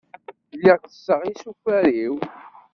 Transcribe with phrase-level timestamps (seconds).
[0.57, 2.15] Lliɣ tesseɣ isufar-iw.